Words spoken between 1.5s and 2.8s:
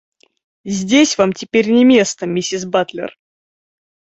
не место, миссис